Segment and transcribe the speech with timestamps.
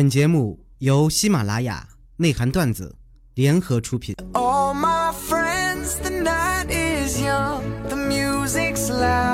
[0.00, 1.86] 本节目由喜马拉雅
[2.16, 2.96] 内涵段子
[3.34, 4.16] 联合出品。
[4.32, 9.29] All my friends, the night is young, the music's loud,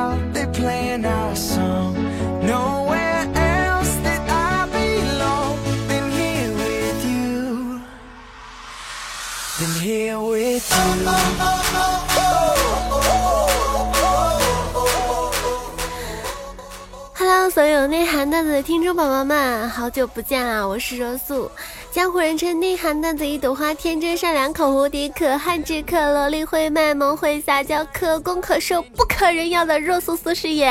[17.57, 20.69] 所有内涵段子的听众宝宝们，好久不见啦！
[20.69, 21.51] 我是若素，
[21.91, 30.71] 江湖人称内涵段子一朵花，天真善良，口无敌，可汉之可萝莉会卖萌，会撒娇，可攻可受，不可人要的若素素师爷。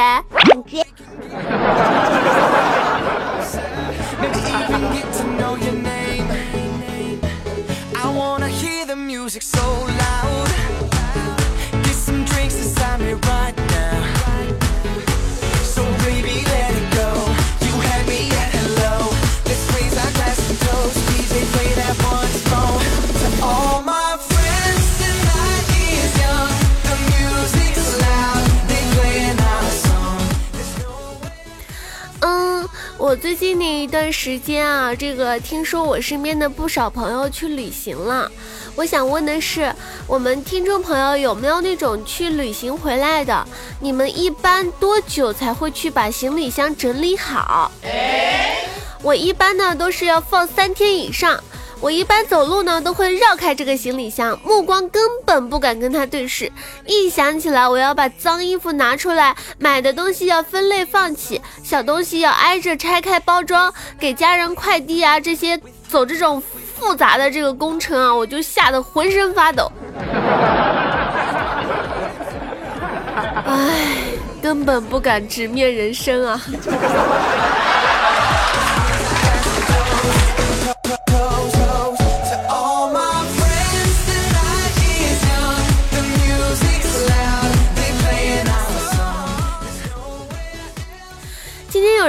[33.25, 38.31] 最近的一段时间啊，这个听说我身边的不少朋友去旅行了。
[38.75, 39.73] 我想问的是，
[40.05, 43.43] 我们听众朋友有没有那种去旅行回来的？
[43.79, 47.71] 你们一般多久才会去把行李箱整理好？
[49.01, 51.43] 我一般呢都是要放三天以上。
[51.81, 56.51] 我一般走路呢，都会绕开这个行李箱，目光根本不敢跟他对视。
[56.85, 66.41] 一想起来我要把脏衣服拿出来，买的东西要分类放起，小东西要挨着拆开包装，给家人快递啊，这些走这种
[66.79, 69.71] 复杂的这个工程啊，我就吓得浑身发抖。
[73.45, 73.53] 唉，
[74.41, 76.41] 根本不敢直面人生啊。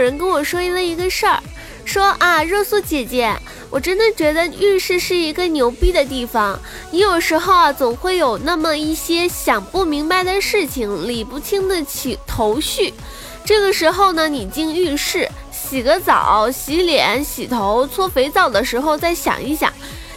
[0.07, 1.43] 人跟我说了一个事儿，
[1.85, 3.37] 说啊，热苏姐姐，
[3.71, 6.57] 我真的觉得浴室是一个牛逼的地方。
[6.93, 12.95] 你有时候啊，总会有那么一些想不明白的事情，理不清的起头绪。
[13.45, 19.73] 这个时候呢，你进浴室洗个澡、洗脸、洗头、搓肥皂的时候，再想一想。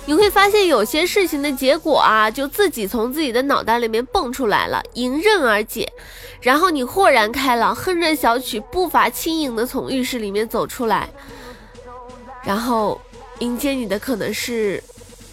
[0.09, 5.87] 你会发现有些事情的结果啊，就自己从自己的脑袋里面蹦出来了，迎刃而解。
[6.41, 11.07] 然后你豁然开朗，哼着小曲，步伐轻盈的从浴室里面走出来。
[12.43, 12.99] 然后
[13.37, 14.83] 迎接你的可能是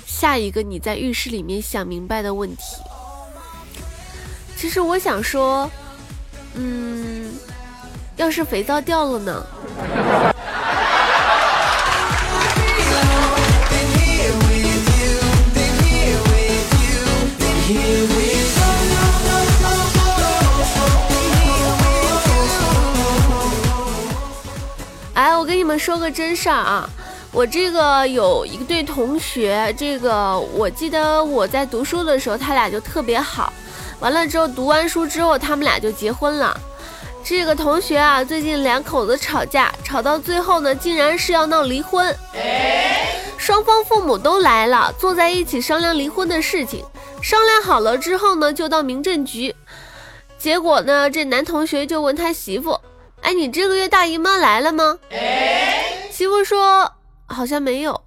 [0.04, 2.62] 下一个你在浴室里面想明白的问题。
[4.58, 5.70] 其实我想说，
[6.52, 7.32] 嗯，
[8.16, 9.46] 要是肥皂掉了呢？
[25.66, 26.88] 们说个真事儿啊，
[27.32, 33.52] 我这个有一对同学，这个我记得我在读书的时候，他俩就特别好，
[33.98, 36.58] 完了之后读完书之后，他们俩就结婚了。
[37.24, 42.14] 这个同学啊，最近两口子吵架，吵到最后呢，竟然是要闹离婚。
[43.36, 46.84] 双方父母都来了，坐在一起商量离婚的事情。
[47.20, 49.54] 商量好了之后呢，就到民政局。
[50.38, 52.78] 结果呢，这男同学就问他媳妇
[53.26, 55.00] ：“哎，你这个月大姨妈来了吗？”
[56.12, 56.92] 媳妇说
[57.26, 58.00] ：“好像没有。”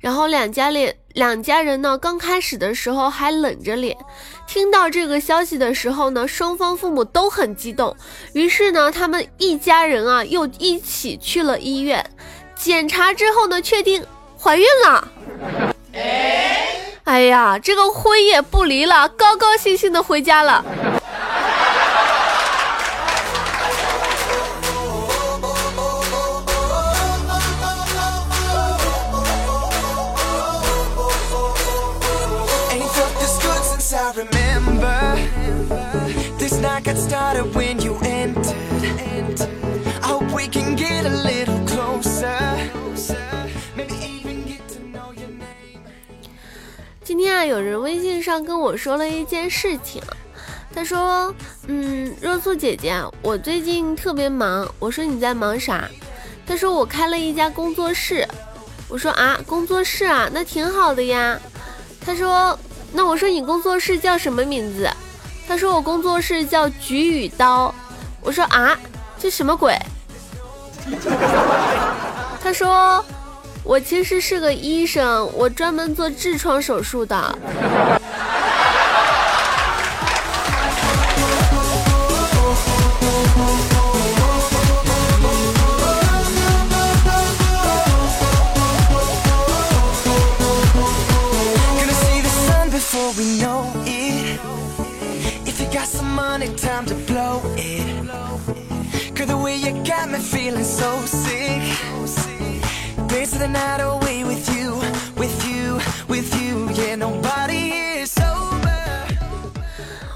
[0.00, 3.96] 然后两家脸两家人呢，刚开始的时候还冷着脸。
[4.44, 7.96] 听到这个消息的时候呢，双方父母都很激动。
[8.32, 12.04] 于是呢，他们一家人啊，又一起去了医院。
[12.56, 14.04] 检查之后呢，确定
[14.36, 15.08] 怀孕了。
[17.04, 20.64] 哎呀，这个婚也不离了，高高兴兴的回家了。
[37.54, 39.40] When you entered
[40.02, 42.36] i hope we can get a little closer.
[42.72, 43.16] Closer
[43.76, 45.80] maybe even get to know your name.
[47.04, 50.02] 今天啊有人微信上跟我说了一件事情
[50.74, 51.34] 他说
[51.66, 55.88] 嗯若素姐姐我最近特别忙我说你在忙啥？
[56.46, 58.26] 他说我开了一家工作室。
[58.88, 61.40] 我说啊工作室啊那挺好的呀。
[62.00, 62.56] 他说
[62.92, 64.88] 那我说你工作室叫什么名字？
[65.46, 67.74] 他说：“我工作室叫菊与刀。”
[68.20, 68.78] 我说：“啊，
[69.18, 69.78] 这什么鬼？”
[72.42, 73.04] 他说。
[73.68, 77.38] 我其实是个医生，我专门做痔疮手术的。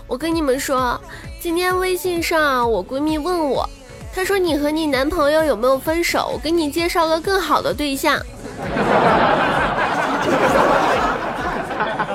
[0.06, 1.00] 我跟你们说，
[1.40, 3.66] 今天微信上我闺蜜问我，
[4.14, 6.28] 她说你和你男朋友有没有分手？
[6.32, 8.18] 我给你介绍个更好的对象。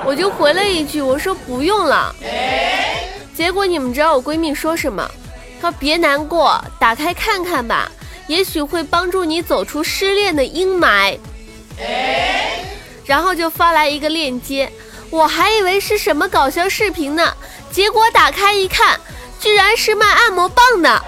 [0.05, 2.13] 我就回了一句，我说不用了。
[3.33, 5.09] 结果你们知道我闺蜜说什么？
[5.59, 7.91] 她说别难过，打开看看吧，
[8.27, 11.17] 也许会帮助你走出失恋的阴霾。
[13.05, 14.71] 然后就发来一个链接，
[15.09, 17.33] 我还以为是什么搞笑视频呢。
[17.71, 18.99] 结果打开一看，
[19.39, 21.05] 居然是卖按摩棒的。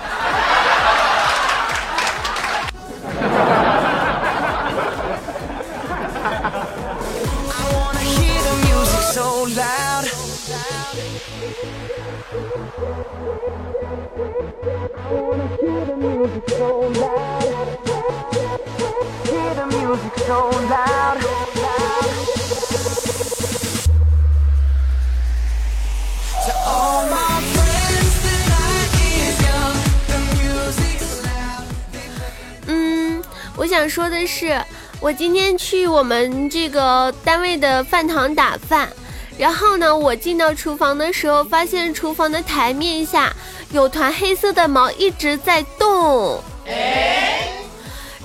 [33.87, 34.61] 想说的是，
[34.99, 38.89] 我今天去我们这个单位的饭堂打饭，
[39.37, 43.31] 然后呢，我进到厨房的时候，发现厨房的台面下
[43.71, 46.43] 有团黑色的毛一直在动，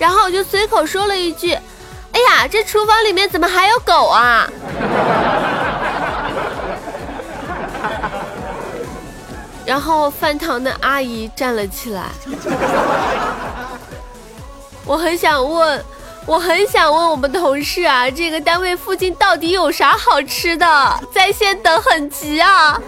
[0.00, 1.52] 然后我就随口说了一句
[2.10, 4.50] ：“哎呀，这厨房里面怎么还有狗啊？”
[9.64, 12.06] 然后饭堂的阿姨站了起来。
[14.84, 15.84] 我很想问，
[16.26, 21.00] 我很想问我们同事啊，这个单位附近到底有啥好吃的？
[21.12, 22.80] 在线等很急啊！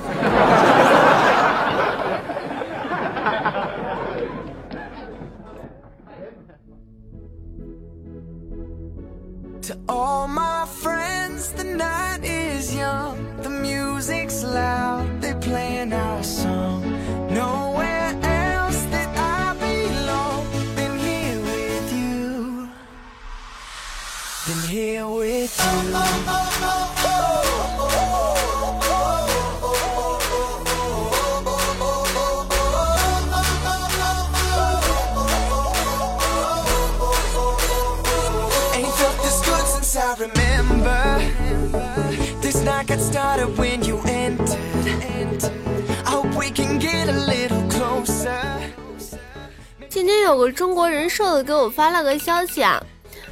[49.88, 52.82] 今天有个中国人寿的给我发了个消息啊，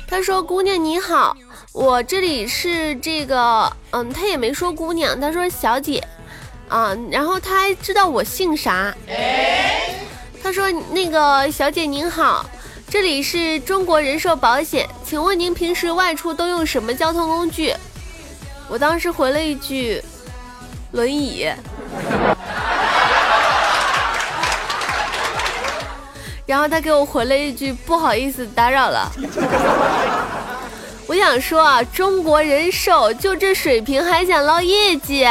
[0.06, 1.35] 他说：“姑娘你好，
[1.73, 6.03] 我这里是这个，嗯，他也没说姑娘，他说小姐，
[6.69, 8.94] 啊，然后他还知道我姓啥，
[10.43, 12.44] 他说那个小姐您好，
[12.87, 17.75] 这里是中国人寿保险，请问您平时外出都用什么交通工具？”
[18.72, 20.02] 我当时回了一句
[20.93, 21.46] ：“轮椅。”
[26.46, 29.12] 然后他给我回了一句：“不好意思，打扰了。”
[31.06, 35.26] 我想说啊，中国人寿就这水平还想捞业绩？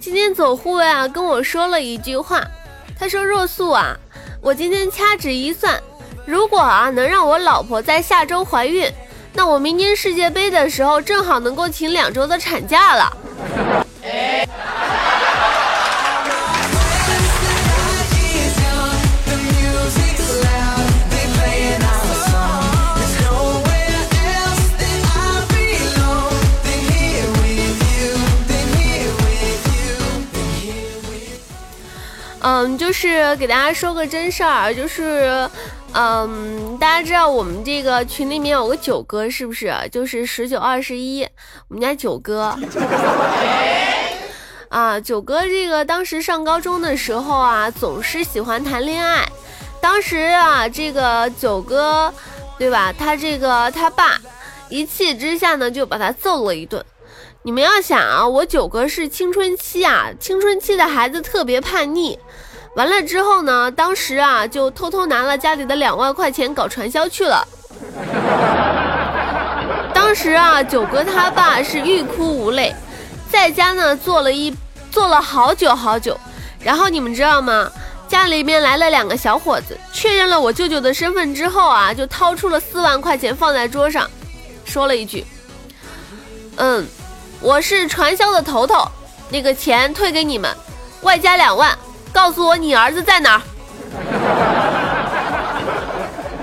[0.00, 2.42] 今天走护卫啊跟我说了一句话，
[2.98, 3.96] 他说：“若素啊，
[4.40, 5.80] 我今天掐指一算，
[6.26, 8.90] 如果啊能让我老婆在下周怀孕，
[9.34, 13.16] 那我明年世界杯的时候正好能够请两周的产假了。”
[33.00, 35.48] 是给大家说个真事儿，就是，
[35.94, 39.74] 嗯，大家知道我们这个群里面有个九哥，是不是？
[39.90, 41.26] 就是十九二十一，
[41.68, 42.54] 我们家九哥。
[44.68, 49.26] 啊，九哥这个当时上高中的时候啊，总是喜欢谈恋爱。
[49.80, 52.12] 当时啊，这个九哥，
[52.58, 52.92] 对吧？
[52.92, 54.20] 他这个他爸
[54.68, 56.84] 一气之下呢，就把他揍了一顿。
[57.44, 62.18] 你们要想啊，我九哥是青春期啊，青春期的孩子特别叛逆。
[62.76, 67.46] 完了之后呢，当时啊，就偷偷拿了家里的两万块钱搞传销去了。
[69.92, 72.74] 当时啊，九哥他爸是欲哭无泪，
[73.30, 74.54] 在家呢坐了一
[74.90, 76.18] 坐了好久好久。
[76.60, 77.70] 然后你们知道吗？
[78.08, 84.08] 家里面来了两个小伙子，确认了我舅舅的身份之后啊，就掏出了四万块钱放在桌上，
[84.64, 85.24] 说了一句
[86.56, 86.86] ：“嗯。”
[87.42, 88.86] 我是传销的头头，
[89.30, 90.54] 那个钱退给你们，
[91.00, 91.74] 外加两万。
[92.12, 93.42] 告诉我你儿子在哪儿？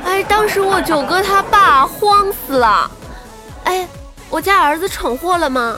[0.05, 2.89] 哎，当时我九哥他爸慌死了。
[3.65, 3.87] 哎，
[4.29, 5.77] 我家儿子闯祸了吗？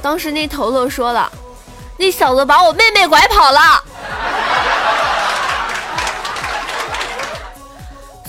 [0.00, 1.30] 当时那头头说了，
[1.96, 3.60] 那小子把我妹妹拐跑了。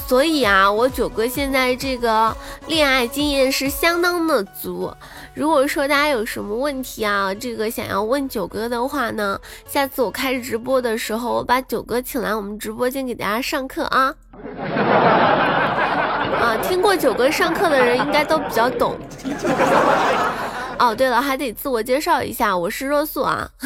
[0.07, 2.35] 所以啊，我九哥现在这个
[2.65, 4.91] 恋爱经验是相当的足。
[5.39, 14.13] 如果说大家有什么问题啊，这个想要问九哥的话呢，下次我开直播的时候，我把九哥请来我们直播间给大家上课啊。
[16.43, 18.97] 啊，听过九哥上课的人应该都比较懂。
[20.77, 23.49] 哦，对了，还得自我介绍一下，我是若素啊。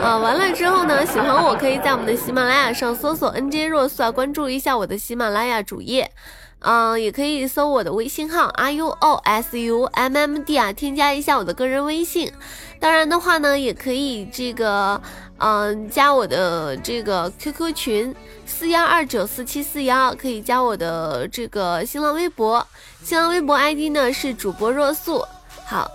[0.00, 6.12] 啊，完了之后呢，喜欢我可以在我们的喜马拉雅上搜索 NJ 若素啊，关注一下我的喜马拉雅主页。
[6.60, 12.32] 嗯，也可以搜我的微信号 R U O S U M M D 啊，添加一下我的个人微信。
[12.80, 15.00] 当然的话呢，也可以这个
[15.38, 22.66] 嗯加我的这个 QQ 群四幺二九四七四幺，可以加我的这个新浪微博，
[23.02, 25.24] 新浪微博 ID 呢是主播若素。
[25.64, 25.90] 好，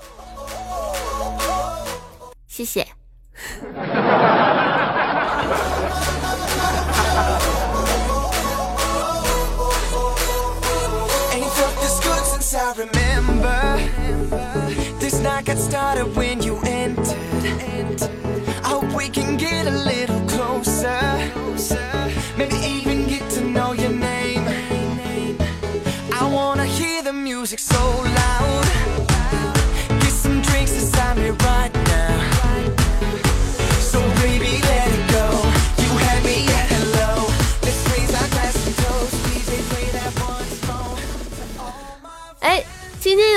[2.48, 2.88] 谢谢。
[15.53, 18.01] got started when you entered.
[18.63, 20.00] I hope we can get a little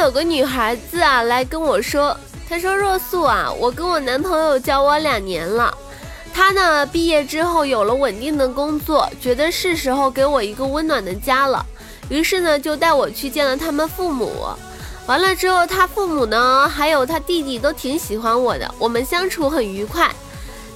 [0.05, 2.15] 有个女孩子啊来跟我说，
[2.47, 5.75] 她说若素啊，我跟我男朋友交往两年了，
[6.35, 11.65] 他呢毕业之后有了稳定的工作，觉得是时候给我一个温暖的家了，
[12.11, 14.31] 于是呢就带我去见了他们父母。
[15.07, 20.15] 完了之后，他父母呢还有他弟弟都挺喜欢我的，我们相处很愉快。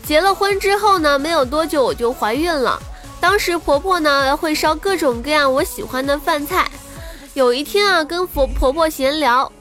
[0.07, 2.81] 结了婚之后呢，没有多久我就怀孕了。
[3.21, 6.67] 当时婆婆呢会烧各种各样我喜欢的饭菜。
[7.39, 9.53] 有一天啊，跟婆婆婆闲聊，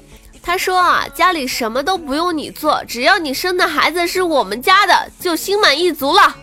[0.42, 6.36] 她说啊，家里什么都不用你做，只要你生的孩子是我们家的，就心满意足了。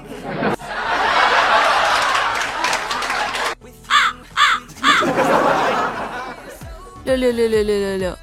[7.03, 8.19] 六六六六六六六。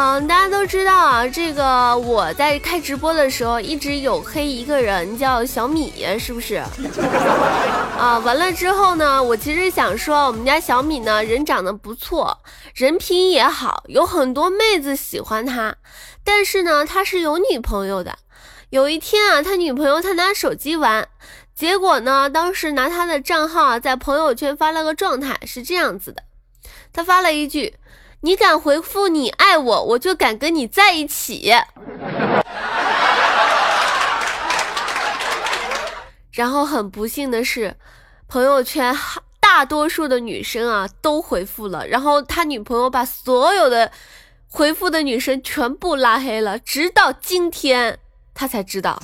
[0.00, 6.54] 嗯，大家都知道啊，这个我在开直播的时候一直有黑一个人叫小米，是不是？
[7.98, 12.38] 啊，完了之后呢，我其实想说，我们家小米呢人长得不错，
[12.76, 15.74] 人品也好，有很多妹子喜欢他，
[16.22, 18.18] 但是呢他是有女朋友的。
[18.70, 21.08] 有一天啊，他女朋友他拿手机玩，
[21.56, 26.22] 结果呢，当时拿他的账号在朋友圈发了个状态，是这样子的，
[26.92, 27.74] 他发了一句。
[28.20, 31.54] 你敢回复你爱我，我就敢跟你在一起。
[36.32, 37.76] 然后很不幸的是，
[38.26, 38.96] 朋友圈
[39.38, 43.92] 大多数的女生啊都回复了，然后他女朋友把所有的
[44.48, 48.00] 回复的女生全部拉黑了，直到今天
[48.34, 49.00] 他才知道。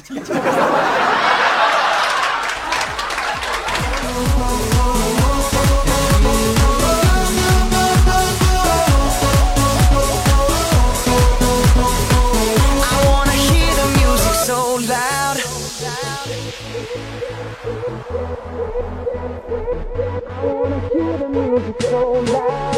[21.95, 22.74] So loud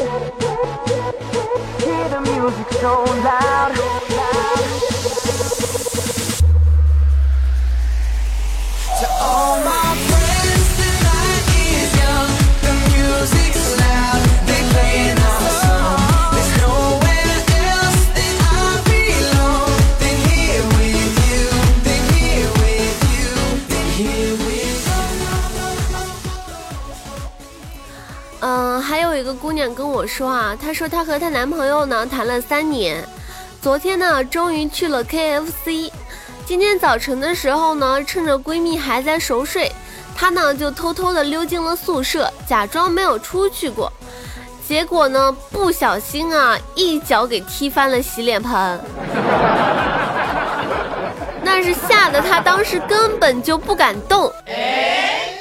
[30.17, 33.07] 说啊，她说她和她男朋友呢谈了三年，
[33.61, 35.93] 昨天呢终于去了 KFC，
[36.47, 39.71] 今天早晨的时候呢，趁着闺蜜还在熟睡，
[40.15, 43.93] 她呢就偷偷的溜进了宿舍，假装没有出去过，
[44.67, 48.81] 结果呢不小心啊一脚给踢翻了洗脸盆，
[51.43, 54.33] 那是吓得她当时根本就不敢动。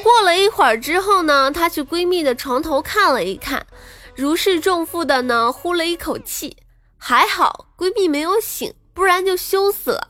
[0.03, 3.65] 过了一会儿之后呢，她去闺蜜的床头看了一看，
[4.15, 6.57] 如释重负的呢呼了一口气，
[6.97, 10.07] 还好闺蜜没有醒，不然就羞死了。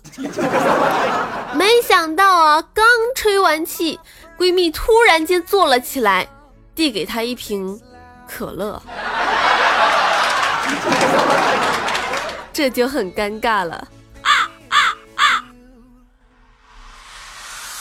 [1.54, 2.86] 没想到啊，刚
[3.16, 4.00] 吹完气，
[4.38, 6.28] 闺蜜突然间坐了起来，
[6.76, 7.82] 递给她一瓶
[8.28, 8.82] 可乐，
[12.54, 13.88] 这就很尴尬了。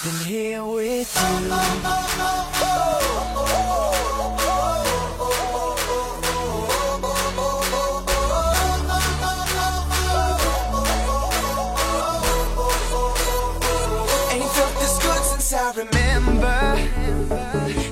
[0.04, 2.53] been here with you.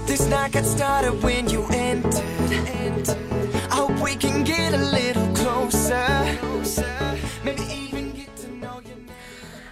[0.06, 3.16] This night got started when you entered.
[3.70, 6.06] I hope we can get a little closer.
[7.44, 8.96] Maybe even get to know you.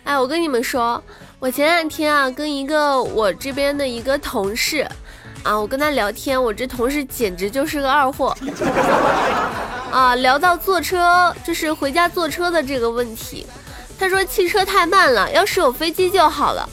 [0.04, 1.02] 哎，我跟你们说。
[1.38, 4.87] 我前两天啊，跟一个我这边的一个同事，
[5.42, 8.37] 啊，我跟他聊天，我这同事简直就是个二货，
[9.90, 13.46] 啊，聊到坐车，就是回家坐车的这个问题，
[13.99, 16.68] 他说汽车太慢了，要是有飞机就好了。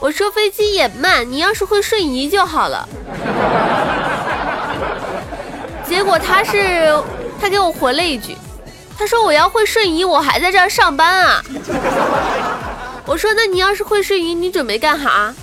[0.00, 2.88] 我说飞机也慢，你要是会瞬移就好了。
[5.86, 6.92] 结果他是，
[7.40, 8.36] 他给我回了一句，
[8.96, 11.42] 他说我要会瞬移，我还在这儿上班啊。
[13.04, 15.34] 我说，那你要是会瞬移，你准备干哈？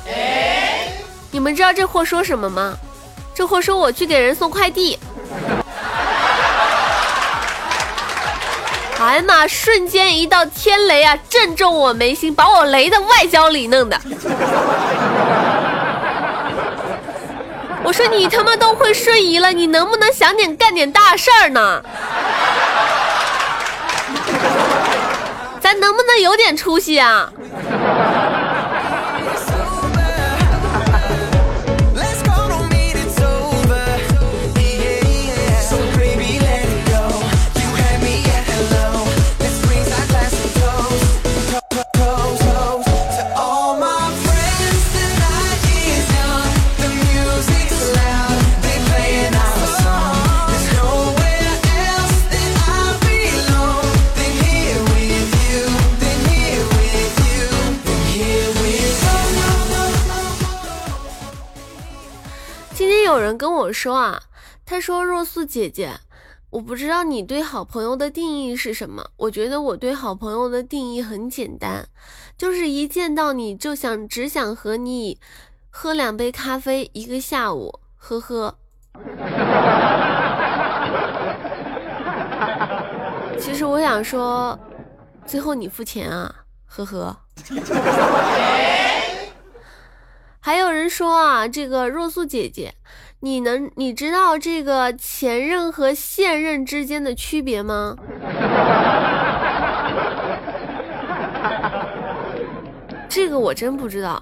[1.31, 2.77] 你们知道这货说什么吗？
[3.33, 4.97] 这货说我去给人送快递。
[9.05, 9.47] 哎呀妈！
[9.47, 14.01] 瞬间一道天雷啊，正中我眉心，把我雷的外焦里嫩的。
[17.83, 21.83] 我说你他妈都会瞬移了，你能不能想点干点大事儿呢？
[25.61, 27.31] 咱能不能有点出息啊？
[62.75, 64.21] 今天有人跟我说啊，
[64.65, 65.97] 他说若素姐姐，
[66.49, 69.11] 我不知道你对好朋友的定义是什么。
[69.15, 71.87] 我觉得我对好朋友的定义很简单，
[72.37, 75.17] 就是一见到你就想只想和你
[75.69, 78.57] 喝两杯咖啡一个下午，呵呵。
[83.39, 84.59] 其实我想说，
[85.25, 86.35] 最后你付钱啊，
[86.65, 87.17] 呵呵。
[90.45, 92.75] 还有人说啊，这个若素姐姐。
[93.21, 97.95] 你能你知道这个前任和现任之间的区别吗？
[103.09, 104.21] 这个我真不知道，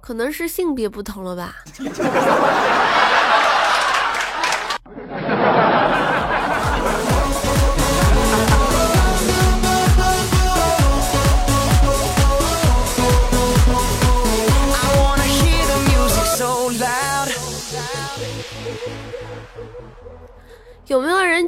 [0.00, 1.54] 可能是性别不同了吧。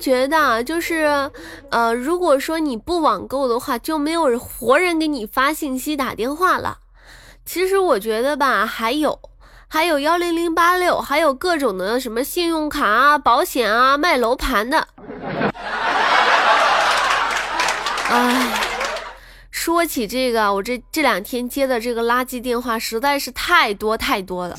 [0.07, 1.29] 觉得，就是，
[1.69, 6.79] 呃，如果说你不网购的话，就没有活人给你发信息、打电话了？
[7.45, 9.19] 其实我觉得吧，还有，
[9.67, 14.87] 还有幺零零八六，还有各种的什么信用卡啊、保险啊、卖楼盘的。
[18.09, 18.61] 哎，
[19.51, 24.57] 说起这个，我这这两天接的这个垃圾电话实在是太多太多了，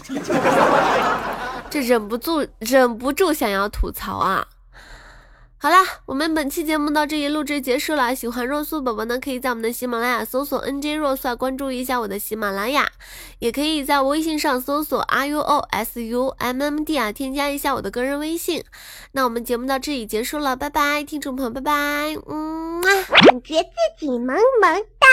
[1.72, 4.46] 这忍不住忍不住想要吐槽啊。
[5.60, 8.14] 好啦，我们本期节目到这里录制结束了。
[8.14, 12.88] 喜欢若素宝宝呢，可以在我们的喜马拉雅搜索 NJ 若素，关注一下我的喜马拉雅，
[13.40, 18.64] 也可以在微信上搜索 RUOSUMMD 啊，添加一下我的个人微信。
[19.14, 25.08] 那我们节目到这里结束了，拜拜，听众朋友，拜拜，嗯，感觉自己萌萌哒。